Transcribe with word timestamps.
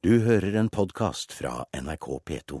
Du 0.00 0.14
hører 0.24 0.54
en 0.56 0.70
podkast 0.72 1.34
fra 1.36 1.66
NRK 1.76 2.06
P2. 2.24 2.60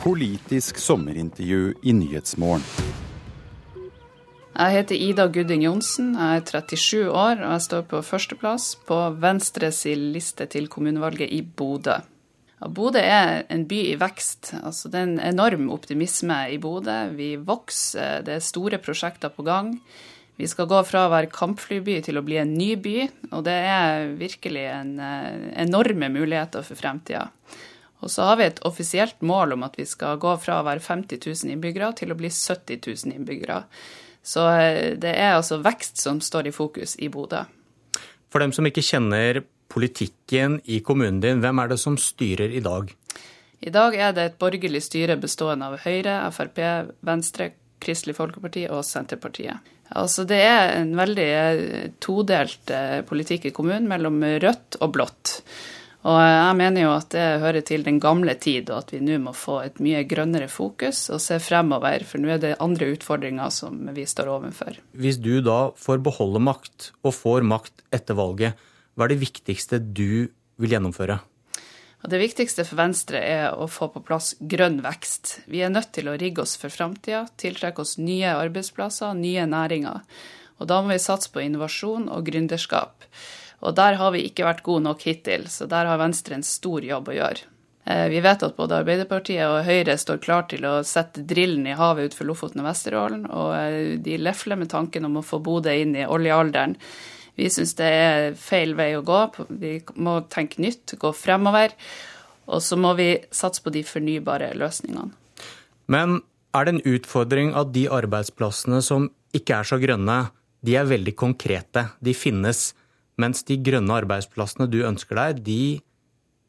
Politisk 0.00 0.80
sommerintervju 0.80 1.74
i 1.84 1.92
Nyhetsmorgen. 1.92 2.64
Jeg 4.56 4.72
heter 4.78 4.96
Ida 4.96 5.28
Gudding 5.28 5.68
Johnsen, 5.68 6.14
jeg 6.16 6.40
er 6.40 6.46
37 6.64 7.10
år 7.12 7.42
og 7.44 7.50
jeg 7.58 7.66
står 7.68 7.88
på 7.92 8.00
førsteplass 8.00 8.70
på 8.88 9.02
Venstres 9.20 9.84
liste 9.84 10.48
til 10.48 10.72
kommunevalget 10.72 11.28
i 11.28 11.42
Bodø. 11.44 12.00
Bodø 12.58 12.98
er 12.98 13.44
en 13.54 13.64
by 13.70 13.78
i 13.92 13.96
vekst. 14.00 14.52
altså 14.62 14.90
Det 14.90 14.98
er 14.98 15.06
en 15.06 15.20
enorm 15.22 15.68
optimisme 15.70 16.36
i 16.50 16.58
Bodø. 16.58 16.96
Vi 17.14 17.36
vokser, 17.36 18.24
det 18.26 18.34
er 18.34 18.44
store 18.44 18.80
prosjekter 18.82 19.30
på 19.30 19.46
gang. 19.46 19.76
Vi 20.38 20.46
skal 20.46 20.68
gå 20.70 20.78
fra 20.86 21.06
å 21.06 21.10
være 21.10 21.30
kampflyby 21.34 21.96
til 22.06 22.18
å 22.18 22.22
bli 22.22 22.36
en 22.38 22.52
ny 22.54 22.76
by, 22.78 23.08
og 23.32 23.42
det 23.46 23.56
er 23.58 24.12
virkelig 24.20 24.66
en, 24.70 24.92
eh, 25.00 25.50
enorme 25.64 26.08
muligheter 26.14 26.62
for 26.62 26.78
fremtida. 26.78 27.30
Og 28.00 28.10
så 28.10 28.22
har 28.22 28.36
vi 28.36 28.44
et 28.44 28.60
offisielt 28.62 29.20
mål 29.20 29.56
om 29.56 29.64
at 29.64 29.74
vi 29.76 29.84
skal 29.84 30.16
gå 30.16 30.36
fra 30.38 30.60
å 30.60 30.66
være 30.66 30.80
50 30.80 31.18
000 31.18 31.50
innbyggere 31.50 31.90
til 31.98 32.12
å 32.12 32.18
bli 32.18 32.30
70 32.30 32.78
000 32.86 33.16
innbyggere. 33.18 33.64
Så 34.22 34.46
eh, 34.60 34.94
det 34.94 35.16
er 35.16 35.34
altså 35.34 35.58
vekst 35.62 35.98
som 35.98 36.20
står 36.20 36.46
i 36.46 36.54
fokus 36.54 36.94
i 37.02 37.08
Bodø. 37.08 37.42
For 38.30 38.38
dem 38.38 38.52
som 38.52 38.66
ikke 38.68 38.84
kjenner 38.84 39.42
politikken 39.68 40.58
i 40.64 40.80
kommunen 40.84 41.20
din, 41.22 41.42
hvem 41.44 41.62
er 41.62 41.72
det 41.72 41.80
som 41.80 41.98
styrer 42.00 42.54
i 42.54 42.62
dag? 42.64 42.90
I 43.60 43.72
dag 43.74 43.96
er 43.98 44.12
det 44.14 44.24
et 44.24 44.38
borgerlig 44.38 44.84
styre 44.86 45.18
bestående 45.18 45.66
av 45.66 45.80
Høyre, 45.82 46.20
Frp, 46.34 46.60
Venstre, 47.06 47.50
Kristelig 47.82 48.16
Folkeparti 48.18 48.66
og 48.70 48.84
Senterpartiet. 48.86 49.74
Altså 49.98 50.26
det 50.28 50.38
er 50.44 50.74
en 50.82 50.92
veldig 50.98 51.26
eh, 51.32 51.88
todelt 52.02 52.70
eh, 52.74 53.00
politikk 53.08 53.48
i 53.48 53.54
kommunen 53.56 53.88
mellom 53.88 54.20
rødt 54.42 54.78
og 54.82 54.92
blått. 54.94 55.38
Og 56.06 56.14
jeg 56.22 56.54
mener 56.60 56.84
jo 56.84 56.90
at 56.94 57.08
det 57.10 57.24
hører 57.42 57.64
til 57.66 57.82
den 57.84 57.98
gamle 58.00 58.36
tid, 58.38 58.70
og 58.70 58.84
at 58.84 58.92
vi 58.94 59.00
nå 59.02 59.16
må 59.20 59.32
få 59.34 59.58
et 59.64 59.80
mye 59.82 60.04
grønnere 60.08 60.46
fokus 60.52 61.08
og 61.10 61.20
se 61.20 61.40
fremover, 61.42 62.04
for 62.06 62.22
nå 62.22 62.30
er 62.36 62.42
det 62.42 62.54
andre 62.62 62.92
utfordringer 62.94 63.50
som 63.52 63.80
vi 63.96 64.06
står 64.06 64.30
overfor. 64.36 64.78
Hvis 64.94 65.18
du 65.24 65.40
da 65.44 65.72
får 65.76 66.04
beholde 66.06 66.44
makt, 66.44 66.92
og 67.02 67.16
får 67.18 67.48
makt 67.50 67.82
etter 67.98 68.16
valget, 68.18 68.68
hva 68.98 69.06
er 69.06 69.14
det 69.14 69.22
viktigste 69.22 69.78
du 69.78 70.26
vil 70.58 70.72
gjennomføre? 70.74 71.20
Det 72.08 72.18
viktigste 72.18 72.64
for 72.66 72.78
Venstre 72.78 73.20
er 73.22 73.54
å 73.54 73.66
få 73.70 73.88
på 73.94 74.02
plass 74.06 74.32
grønn 74.38 74.80
vekst. 74.82 75.40
Vi 75.50 75.62
er 75.62 75.70
nødt 75.70 75.92
til 75.94 76.10
å 76.10 76.16
rigge 76.18 76.42
oss 76.42 76.56
for 76.58 76.70
framtida, 76.70 77.24
tiltrekke 77.38 77.82
oss 77.82 77.96
nye 77.98 78.32
arbeidsplasser, 78.38 79.14
nye 79.18 79.46
næringer. 79.50 80.02
Og 80.58 80.70
da 80.70 80.78
må 80.82 80.90
vi 80.94 81.02
satse 81.02 81.30
på 81.30 81.42
innovasjon 81.42 82.08
og 82.10 82.26
gründerskap. 82.26 83.06
Og 83.66 83.74
der 83.78 83.98
har 83.98 84.14
vi 84.14 84.24
ikke 84.26 84.46
vært 84.46 84.64
gode 84.66 84.86
nok 84.86 85.02
hittil, 85.06 85.46
så 85.50 85.66
der 85.70 85.90
har 85.90 85.98
Venstre 86.02 86.38
en 86.38 86.46
stor 86.46 86.86
jobb 86.86 87.10
å 87.10 87.18
gjøre. 87.18 87.46
Eh, 87.88 88.06
vi 88.12 88.22
vet 88.22 88.42
at 88.46 88.56
både 88.58 88.78
Arbeiderpartiet 88.82 89.46
og 89.46 89.66
Høyre 89.66 89.98
står 89.98 90.22
klar 90.22 90.46
til 90.50 90.66
å 90.68 90.80
sette 90.86 91.22
drillen 91.26 91.66
i 91.66 91.76
havet 91.78 92.10
utenfor 92.10 92.30
Lofoten 92.30 92.62
og 92.62 92.68
Vesterålen, 92.68 93.28
og 93.30 93.54
eh, 93.58 93.94
de 94.02 94.18
lefler 94.22 94.58
med 94.60 94.70
tanken 94.74 95.06
om 95.08 95.18
å 95.18 95.26
få 95.26 95.42
Bodø 95.42 95.74
inn 95.74 95.94
i 95.98 96.06
oljealderen. 96.06 96.76
Vi 97.38 97.48
syns 97.54 97.76
det 97.78 97.86
er 97.86 98.32
feil 98.38 98.74
vei 98.78 98.90
å 98.98 99.04
gå. 99.06 99.20
Vi 99.48 99.78
må 99.94 100.18
tenke 100.32 100.62
nytt, 100.62 100.96
gå 100.98 101.12
fremover. 101.14 101.74
Og 102.48 102.64
så 102.64 102.78
må 102.80 102.94
vi 102.98 103.12
satse 103.34 103.62
på 103.62 103.72
de 103.74 103.84
fornybare 103.86 104.50
løsningene. 104.58 105.12
Men 105.88 106.20
er 106.56 106.66
det 106.66 106.74
en 106.74 106.86
utfordring 106.96 107.52
at 107.56 107.70
de 107.74 107.86
arbeidsplassene 107.92 108.80
som 108.84 109.06
ikke 109.36 109.60
er 109.60 109.68
så 109.68 109.78
grønne, 109.80 110.18
de 110.64 110.74
er 110.80 110.88
veldig 110.88 111.14
konkrete. 111.18 111.86
De 112.02 112.14
finnes. 112.16 112.72
Mens 113.18 113.44
de 113.46 113.58
grønne 113.62 114.00
arbeidsplassene 114.02 114.68
du 114.70 114.80
ønsker 114.86 115.18
deg, 115.18 115.44
de 115.46 115.62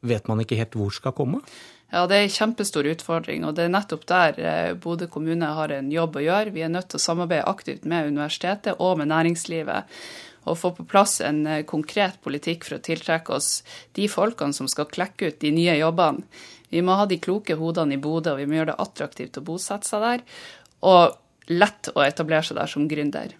vet 0.06 0.26
man 0.30 0.42
ikke 0.42 0.58
helt 0.58 0.76
hvor 0.78 0.94
skal 0.94 1.14
komme? 1.16 1.42
Ja, 1.90 2.04
det 2.06 2.16
er 2.16 2.24
en 2.24 2.32
kjempestor 2.32 2.86
utfordring, 2.86 3.44
og 3.46 3.56
det 3.58 3.66
er 3.66 3.72
nettopp 3.74 4.04
der 4.06 4.36
eh, 4.38 4.72
Bodø 4.78 5.08
kommune 5.10 5.48
har 5.56 5.72
en 5.74 5.90
jobb 5.90 6.20
å 6.20 6.22
gjøre. 6.22 6.54
Vi 6.54 6.62
er 6.62 6.70
nødt 6.70 6.92
til 6.92 7.00
å 7.00 7.02
samarbeide 7.02 7.48
aktivt 7.50 7.86
med 7.88 8.12
universitetet 8.12 8.78
og 8.78 9.00
med 9.00 9.10
næringslivet. 9.10 9.90
Og 10.48 10.56
få 10.56 10.70
på 10.76 10.86
plass 10.88 11.18
en 11.26 11.42
eh, 11.50 11.64
konkret 11.66 12.20
politikk 12.22 12.68
for 12.68 12.78
å 12.78 12.84
tiltrekke 12.86 13.34
oss 13.34 13.50
de 13.98 14.06
folkene 14.10 14.54
som 14.54 14.70
skal 14.70 14.86
klekke 14.92 15.32
ut 15.32 15.42
de 15.42 15.50
nye 15.56 15.74
jobbene. 15.80 16.22
Vi 16.70 16.84
må 16.86 16.94
ha 16.94 17.08
de 17.10 17.18
kloke 17.18 17.56
hodene 17.58 17.96
i 17.96 18.00
Bodø, 18.02 18.36
og 18.36 18.38
vi 18.38 18.46
må 18.46 18.60
gjøre 18.60 18.70
det 18.70 18.82
attraktivt 18.86 19.40
å 19.40 19.44
bosette 19.50 19.90
seg 19.90 20.06
der. 20.06 20.24
Og 20.86 21.18
lett 21.50 21.90
å 21.96 22.04
etablere 22.06 22.46
seg 22.46 22.60
der 22.60 22.70
som 22.70 22.86
gründer. 22.86 23.34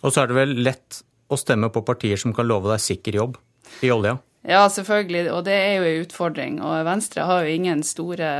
Og 0.00 0.08
så 0.08 0.22
er 0.22 0.30
det 0.30 0.38
vel 0.40 0.56
lett 0.64 1.02
å 1.28 1.36
stemme 1.36 1.68
på 1.68 1.84
partier 1.84 2.16
som 2.16 2.32
kan 2.32 2.48
love 2.48 2.72
deg 2.72 2.80
sikker 2.80 3.20
jobb 3.20 3.36
i 3.84 3.92
olja? 3.92 4.16
Ja, 4.48 4.62
selvfølgelig, 4.72 5.26
og 5.34 5.42
det 5.44 5.52
er 5.52 5.74
jo 5.74 5.88
en 5.88 6.04
utfordring. 6.06 6.54
Og 6.64 6.86
Venstre 6.88 7.26
har 7.28 7.44
jo 7.44 7.56
ingen 7.58 7.82
store 7.84 8.30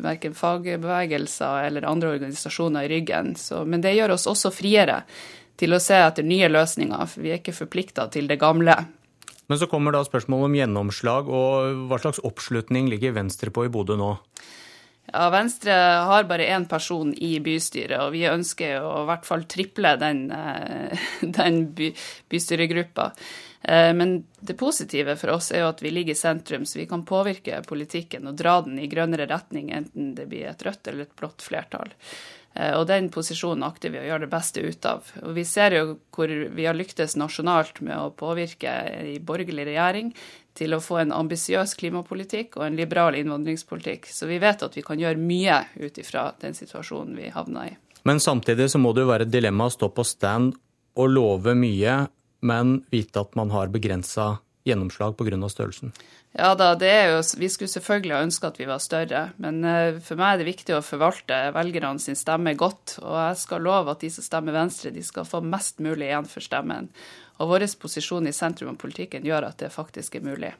verken 0.00 0.32
fagbevegelser 0.36 1.66
eller 1.66 1.88
andre 1.88 2.14
organisasjoner 2.14 2.86
i 2.86 2.94
ryggen. 2.94 3.34
Så, 3.36 3.66
men 3.68 3.84
det 3.84 3.92
gjør 3.98 4.16
oss 4.16 4.24
også 4.30 4.52
friere 4.56 5.02
til 5.60 5.76
å 5.76 5.82
se 5.82 5.98
etter 6.00 6.24
nye 6.24 6.48
løsninger, 6.48 7.04
for 7.04 7.20
vi 7.20 7.34
er 7.34 7.42
ikke 7.42 7.56
forplikta 7.58 8.08
til 8.12 8.30
det 8.30 8.40
gamle. 8.40 8.78
Men 9.50 9.60
så 9.60 9.68
kommer 9.68 9.92
da 9.92 10.00
spørsmålet 10.06 10.48
om 10.48 10.56
gjennomslag, 10.56 11.28
og 11.28 11.84
hva 11.90 11.98
slags 12.00 12.22
oppslutning 12.24 12.88
ligger 12.88 13.16
Venstre 13.18 13.52
på 13.52 13.66
i 13.66 13.72
Bodø 13.72 13.98
nå? 14.00 14.14
Ja, 15.10 15.26
Venstre 15.34 15.74
har 16.06 16.28
bare 16.30 16.46
én 16.54 16.68
person 16.70 17.10
i 17.12 17.34
bystyret, 17.42 17.98
og 17.98 18.14
vi 18.14 18.24
ønsker 18.30 18.78
å 18.86 19.02
i 19.02 19.08
hvert 19.10 19.26
fall 19.26 19.44
triple 19.50 19.96
den, 20.00 20.28
eh, 20.32 21.06
den 21.38 21.64
by, 21.76 21.90
bystyregruppa. 22.30 23.10
Eh, 23.62 23.94
men 23.94 24.24
det 24.40 24.54
positive 24.54 25.16
for 25.20 25.36
oss 25.36 25.50
er 25.52 25.64
jo 25.64 25.70
at 25.70 25.82
vi 25.84 25.92
ligger 25.92 26.16
i 26.16 26.18
sentrum, 26.18 26.66
så 26.66 26.80
vi 26.80 26.88
kan 26.88 27.04
påvirke 27.06 27.62
politikken 27.68 28.28
og 28.30 28.38
dra 28.40 28.60
den 28.64 28.78
i 28.80 28.88
grønnere 28.88 29.28
retning, 29.30 29.72
enten 29.76 30.14
det 30.16 30.28
blir 30.30 30.48
et 30.48 30.62
rødt 30.64 30.88
eller 30.88 31.08
et 31.08 31.16
blått 31.18 31.44
flertall. 31.44 31.92
Eh, 32.54 32.72
og 32.74 32.86
den 32.88 33.10
posisjonen 33.12 33.62
akter 33.66 33.92
vi 33.92 34.00
å 34.00 34.06
gjøre 34.08 34.24
det 34.24 34.32
beste 34.32 34.64
ut 34.64 34.86
av. 34.88 35.10
Og 35.22 35.34
vi 35.36 35.44
ser 35.46 35.76
jo 35.76 35.84
hvor 36.14 36.30
vi 36.30 36.66
har 36.66 36.78
lyktes 36.78 37.18
nasjonalt 37.20 37.82
med 37.84 37.98
å 37.98 38.14
påvirke 38.16 38.72
i 39.12 39.18
borgerlig 39.22 39.68
regjering 39.70 40.14
til 40.58 40.74
å 40.74 40.80
få 40.82 40.98
en 41.02 41.14
ambisiøs 41.14 41.76
klimapolitikk 41.78 42.58
og 42.58 42.66
en 42.66 42.80
liberal 42.80 43.14
innvandringspolitikk. 43.18 44.08
Så 44.10 44.26
vi 44.26 44.40
vet 44.42 44.64
at 44.66 44.74
vi 44.76 44.82
kan 44.86 44.98
gjøre 44.98 45.20
mye 45.20 45.62
ut 45.78 46.00
ifra 46.00 46.30
den 46.40 46.56
situasjonen 46.56 47.14
vi 47.20 47.30
havna 47.34 47.68
i. 47.70 47.76
Men 48.08 48.20
samtidig 48.20 48.70
så 48.72 48.80
må 48.80 48.94
det 48.96 49.04
jo 49.04 49.12
være 49.12 49.28
et 49.28 49.32
dilemma 49.32 49.68
å 49.68 49.72
stå 49.74 49.90
på 49.94 50.04
stand 50.08 50.56
og 50.98 51.12
love 51.12 51.54
mye, 51.54 52.00
men 52.40 52.80
vite 52.92 53.22
at 53.22 53.36
man 53.38 53.52
har 53.54 53.72
begrensa 53.72 54.38
gjennomslag 54.64 55.16
pga. 55.16 55.48
størrelsen. 55.48 55.92
Ja 56.36 56.52
da, 56.54 56.74
det 56.78 56.88
er 56.88 57.08
jo, 57.10 57.22
vi 57.40 57.48
skulle 57.50 57.72
selvfølgelig 57.72 58.14
ha 58.14 58.22
ønska 58.22 58.50
at 58.52 58.58
vi 58.60 58.68
var 58.68 58.78
større, 58.82 59.22
men 59.42 59.64
eh, 59.66 59.98
for 60.04 60.20
meg 60.20 60.36
er 60.36 60.42
det 60.42 60.50
viktig 60.52 60.76
å 60.76 60.84
forvalte 60.84 61.38
velgerne 61.56 61.98
sin 61.98 62.18
stemme 62.18 62.54
godt. 62.54 63.00
Og 63.02 63.16
jeg 63.18 63.40
skal 63.42 63.64
love 63.66 63.90
at 63.90 64.04
de 64.04 64.12
som 64.14 64.26
stemmer 64.26 64.54
Venstre, 64.54 64.94
de 64.94 65.02
skal 65.02 65.26
få 65.26 65.42
mest 65.42 65.82
mulig 65.82 66.06
igjen 66.06 66.28
for 66.30 66.44
stemmen. 66.44 66.90
Og 67.40 67.50
vår 67.50 67.66
posisjon 67.80 68.28
i 68.28 68.36
sentrum 68.36 68.74
av 68.74 68.78
politikken 68.78 69.26
gjør 69.26 69.48
at 69.48 69.58
det 69.64 69.72
faktisk 69.74 70.20
er 70.20 70.28
mulig. 70.28 70.52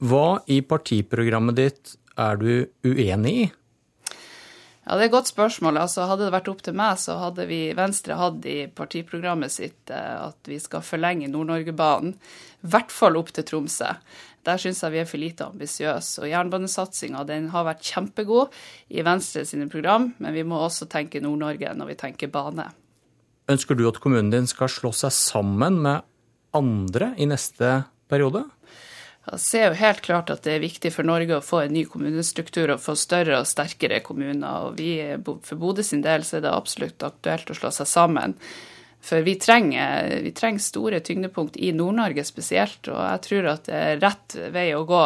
Hva 0.00 0.40
i 0.48 0.60
partiprogrammet 0.64 1.58
ditt 1.58 1.96
er 2.20 2.38
du 2.38 2.52
uenig 2.86 3.34
i? 3.40 3.48
Ja, 4.90 4.96
Det 4.96 5.04
er 5.04 5.06
et 5.06 5.12
godt 5.14 5.28
spørsmål. 5.30 5.76
Altså, 5.78 6.02
hadde 6.10 6.24
det 6.26 6.34
vært 6.34 6.48
opp 6.50 6.62
til 6.66 6.74
meg, 6.74 6.96
så 6.98 7.14
hadde 7.20 7.44
vi 7.46 7.60
Venstre 7.78 8.16
hatt 8.18 8.42
i 8.42 8.64
partiprogrammet 8.66 9.54
sitt 9.54 9.92
eh, 9.94 10.16
at 10.18 10.50
vi 10.50 10.58
skal 10.58 10.82
forlenge 10.82 11.28
Nord-Norge-banen. 11.30 12.16
I 12.66 12.70
hvert 12.72 12.90
fall 12.90 13.14
opp 13.20 13.30
til 13.30 13.46
Tromsø. 13.46 13.92
Der 14.42 14.58
syns 14.58 14.82
jeg 14.82 14.90
vi 14.90 14.98
er 14.98 15.06
for 15.06 15.22
lite 15.22 15.46
ambisiøse. 15.46 16.24
Og 16.24 16.32
jernbanesatsinga 16.32 17.22
har 17.54 17.68
vært 17.68 17.86
kjempegod 17.86 18.58
i 18.90 19.06
Venstre 19.06 19.44
sine 19.46 19.70
program, 19.70 20.10
men 20.18 20.34
vi 20.34 20.42
må 20.42 20.58
også 20.58 20.90
tenke 20.90 21.22
Nord-Norge 21.22 21.70
når 21.78 21.92
vi 21.92 21.98
tenker 22.02 22.34
bane. 22.34 22.66
Ønsker 23.46 23.78
du 23.78 23.86
at 23.86 24.02
kommunen 24.02 24.34
din 24.34 24.50
skal 24.50 24.72
slå 24.74 24.90
seg 24.90 25.14
sammen 25.14 25.78
med 25.86 26.02
andre 26.50 27.12
i 27.14 27.30
neste 27.30 27.84
periode? 28.10 28.42
Jeg 29.28 29.40
ser 29.44 29.66
jo 29.68 29.76
helt 29.76 30.00
klart 30.00 30.30
at 30.32 30.46
det 30.46 30.54
er 30.56 30.62
viktig 30.62 30.90
for 30.94 31.06
Norge 31.06 31.36
å 31.36 31.44
få 31.44 31.60
en 31.66 31.74
ny 31.76 31.84
kommunestruktur 31.86 32.72
og 32.72 32.80
få 32.80 32.94
større 32.96 33.42
og 33.42 33.48
sterkere 33.48 34.00
kommuner. 34.00 34.66
og 34.66 34.78
vi, 34.80 34.96
For 35.44 35.60
Bodø 35.60 35.84
sin 35.84 36.02
del 36.02 36.24
så 36.24 36.38
er 36.38 36.46
det 36.46 36.54
absolutt 36.54 37.04
aktuelt 37.04 37.50
å 37.52 37.58
slå 37.58 37.70
seg 37.74 37.90
sammen. 37.90 38.34
For 39.00 39.24
vi 39.24 39.36
trenger, 39.40 40.20
vi 40.24 40.32
trenger 40.36 40.64
store 40.64 41.00
tyngdepunkt 41.04 41.56
i 41.56 41.72
Nord-Norge 41.72 42.24
spesielt, 42.24 42.82
og 42.88 42.98
jeg 43.00 43.22
tror 43.28 43.52
at 43.54 43.68
det 43.68 43.76
er 43.76 44.02
rett 44.02 44.36
vei 44.52 44.66
å 44.76 44.84
gå. 44.88 45.04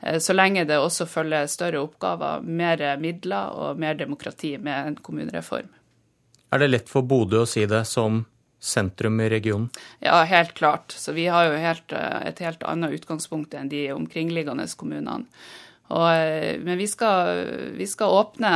Eh, 0.00 0.18
så 0.22 0.34
lenge 0.34 0.66
det 0.66 0.78
også 0.78 1.06
følger 1.10 1.50
større 1.50 1.82
oppgaver, 1.82 2.42
mer 2.42 2.82
midler 3.02 3.54
og 3.54 3.78
mer 3.78 3.98
demokrati 3.98 4.56
med 4.58 4.86
en 4.86 4.98
kommunereform. 5.02 5.70
Er 6.50 6.62
det 6.62 6.70
lett 6.70 6.90
for 6.90 7.06
Bodø 7.06 7.44
å 7.44 7.48
si 7.48 7.66
det 7.68 7.84
som 7.86 8.24
sentrum 8.60 9.20
i 9.20 9.28
regionen? 9.30 9.70
Ja, 10.04 10.22
helt 10.22 10.54
klart. 10.54 10.92
Så 10.92 11.12
vi 11.12 11.26
har 11.30 11.46
jo 11.48 11.56
helt, 11.58 11.92
eh, 11.92 12.26
et 12.28 12.42
helt 12.42 12.62
annet 12.62 12.98
utgangspunkt 12.98 13.54
enn 13.54 13.70
de 13.70 13.88
omkringliggende 13.94 14.66
kommunene. 14.76 15.26
Og, 15.88 16.08
eh, 16.12 16.58
men 16.60 16.76
vi 16.76 16.86
skal, 16.86 17.46
vi 17.78 17.86
skal, 17.88 18.12
åpne 18.12 18.50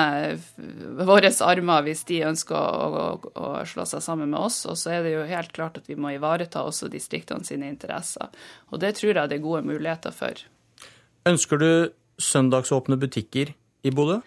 våre 1.08 1.31
armer 1.46 1.87
hvis 1.87 2.04
de 2.10 2.20
ønsker 2.28 2.56
å, 2.56 2.88
å, 2.93 3.31
å, 3.32 3.52
slå 3.64 3.87
seg 3.88 4.04
sammen 4.04 4.31
med 4.34 4.40
oss. 4.40 4.66
Og 4.69 4.76
så 4.76 4.99
er 4.99 5.06
det 5.06 5.14
jo 5.14 5.25
helt 5.31 5.52
klart 5.56 5.81
at 5.81 5.88
vi 5.88 5.96
må 5.96 6.12
ivareta 6.12 6.66
også 6.66 6.90
distriktene 6.93 7.46
sine 7.48 7.70
interesser. 7.72 8.28
Og 8.70 8.82
det 8.84 8.96
tror 9.00 9.14
jeg 9.14 9.32
det 9.32 9.38
er 9.38 9.46
gode 9.46 9.64
muligheter 9.64 10.12
for. 10.12 10.44
Ønsker 11.28 11.62
du 11.62 11.72
søndagsåpne 12.20 12.98
butikker 13.00 13.55
i 13.82 13.90
Bodø? 13.94 14.20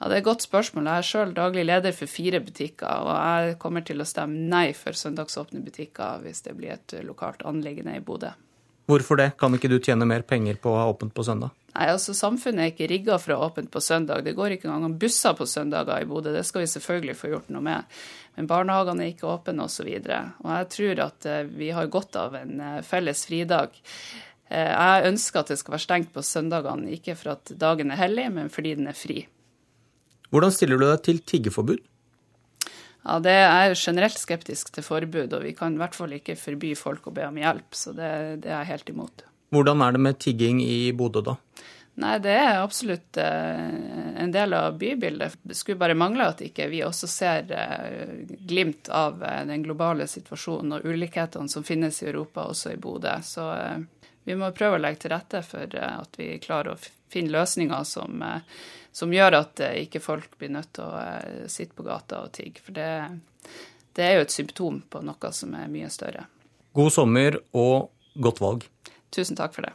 Ja, 0.00 0.08
Det 0.08 0.14
er 0.14 0.18
et 0.18 0.24
godt 0.28 0.44
spørsmål. 0.44 0.88
Jeg 0.90 0.98
er 0.98 1.06
sjøl 1.08 1.30
daglig 1.36 1.64
leder 1.64 1.92
for 1.96 2.06
fire 2.06 2.40
butikker, 2.40 2.86
og 2.86 3.14
jeg 3.16 3.58
kommer 3.58 3.80
til 3.80 4.00
å 4.00 4.08
stemme 4.08 4.48
nei 4.50 4.72
for 4.76 4.92
søndagsåpne 4.92 5.62
butikker 5.64 6.20
hvis 6.24 6.42
det 6.44 6.56
blir 6.56 6.76
et 6.76 6.98
lokalt 7.02 7.46
anliggende 7.48 7.96
i 7.96 8.04
Bodø. 8.04 8.34
Hvorfor 8.86 9.18
det? 9.18 9.32
Kan 9.40 9.56
ikke 9.56 9.70
du 9.72 9.80
tjene 9.82 10.06
mer 10.06 10.22
penger 10.22 10.60
på 10.62 10.70
å 10.70 10.78
ha 10.78 10.90
åpent 10.92 11.14
på 11.14 11.24
søndag? 11.26 11.50
Nei, 11.74 11.88
altså 11.90 12.14
Samfunnet 12.14 12.62
er 12.62 12.70
ikke 12.70 12.86
rigga 12.88 13.16
for 13.18 13.34
å 13.34 13.40
ha 13.40 13.48
åpent 13.50 13.70
på 13.72 13.82
søndag. 13.82 14.22
Det 14.24 14.36
går 14.36 14.54
ikke 14.54 14.70
engang 14.70 14.94
busser 15.00 15.34
på 15.36 15.48
søndager 15.50 16.04
i 16.04 16.06
Bodø. 16.08 16.30
Det 16.32 16.44
skal 16.46 16.62
vi 16.62 16.70
selvfølgelig 16.70 17.16
få 17.18 17.32
gjort 17.32 17.50
noe 17.52 17.64
med. 17.66 17.98
Men 18.36 18.48
barnehagene 18.52 19.04
er 19.04 19.12
ikke 19.12 19.28
åpne 19.32 19.66
osv. 19.66 19.90
Og, 19.90 20.30
og 20.44 20.52
jeg 20.54 20.70
tror 20.76 21.02
at 21.08 21.28
eh, 21.32 21.42
vi 21.50 21.72
har 21.74 21.92
godt 21.92 22.20
av 22.20 22.38
en 22.38 22.62
eh, 22.62 22.80
felles 22.86 23.26
fridag. 23.28 23.74
Eh, 24.48 24.70
jeg 24.70 25.10
ønsker 25.10 25.42
at 25.42 25.52
det 25.52 25.58
skal 25.60 25.76
være 25.76 25.86
stengt 25.88 26.14
på 26.14 26.24
søndagene, 26.24 26.94
ikke 26.96 27.16
for 27.18 27.34
at 27.34 27.56
dagen 27.58 27.90
er 27.90 28.00
hellig, 28.04 28.28
men 28.38 28.52
fordi 28.54 28.76
den 28.78 28.92
er 28.92 28.96
fri. 28.96 29.24
Hvordan 30.34 30.54
stiller 30.54 30.80
du 30.80 30.86
deg 30.88 31.04
til 31.06 31.22
tiggeforbud? 31.22 31.84
Ja, 33.06 33.20
det 33.22 33.36
er 33.38 33.76
generelt 33.78 34.18
skeptisk 34.18 34.72
til 34.74 34.82
forbud, 34.82 35.30
og 35.36 35.44
vi 35.46 35.54
kan 35.54 35.76
i 35.76 35.80
hvert 35.80 35.94
fall 35.94 36.16
ikke 36.16 36.34
forby 36.38 36.72
folk 36.78 37.06
å 37.06 37.14
be 37.14 37.28
om 37.28 37.38
hjelp. 37.38 37.70
Så 37.78 37.94
det, 37.94 38.10
det 38.42 38.50
er 38.50 38.64
jeg 38.64 38.72
helt 38.72 38.92
imot. 38.96 39.26
Hvordan 39.54 39.84
er 39.86 39.94
det 39.94 40.02
med 40.02 40.18
tigging 40.18 40.58
i 40.64 40.90
Bodø, 40.96 41.22
da? 41.22 41.36
Nei, 41.96 42.16
det 42.20 42.32
er 42.36 42.58
absolutt 42.60 43.16
eh, 43.16 43.60
en 44.20 44.32
del 44.32 44.52
av 44.52 44.74
bybildet. 44.76 45.38
Det 45.40 45.54
skulle 45.56 45.80
bare 45.80 45.96
mangle 45.96 46.26
at 46.28 46.42
ikke 46.44 46.66
vi 46.68 46.82
også 46.84 47.08
ser 47.08 47.54
eh, 47.56 48.26
glimt 48.44 48.90
av 48.92 49.22
eh, 49.24 49.44
den 49.48 49.64
globale 49.64 50.04
situasjonen 50.10 50.76
og 50.76 50.84
ulikhetene 50.84 51.48
som 51.48 51.64
finnes 51.64 52.02
i 52.02 52.10
Europa, 52.10 52.50
også 52.50 52.74
i 52.74 52.80
Bodø. 52.82 53.14
Så 53.24 53.46
vi 54.26 54.36
må 54.38 54.50
prøve 54.54 54.78
å 54.78 54.82
legge 54.82 55.04
til 55.04 55.14
rette 55.14 55.42
for 55.46 55.76
at 55.80 56.18
vi 56.18 56.32
klarer 56.42 56.74
å 56.74 56.80
finne 57.12 57.32
løsninger 57.34 57.84
som, 57.86 58.24
som 58.90 59.14
gjør 59.14 59.38
at 59.38 59.62
ikke 59.86 60.02
folk 60.02 60.34
blir 60.40 60.50
nødt 60.56 60.72
til 60.76 60.90
å 60.90 61.48
sitte 61.52 61.78
på 61.78 61.86
gata 61.86 62.24
og 62.26 62.32
tigge. 62.34 62.64
For 62.66 62.74
det, 62.74 62.90
det 63.94 64.04
er 64.04 64.18
jo 64.18 64.26
et 64.26 64.34
symptom 64.34 64.82
på 64.90 65.04
noe 65.06 65.32
som 65.32 65.54
er 65.54 65.70
mye 65.70 65.90
større. 65.94 66.26
God 66.76 66.92
sommer 66.92 67.38
og 67.54 67.92
godt 68.18 68.42
valg. 68.42 68.66
Tusen 69.14 69.38
takk 69.38 69.54
for 69.54 69.68
det. 69.68 69.72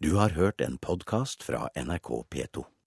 Du 0.00 0.14
har 0.16 0.34
hørt 0.38 0.64
en 0.64 0.78
podkast 0.78 1.44
fra 1.44 1.68
NRK 1.76 2.10
P2. 2.30 2.68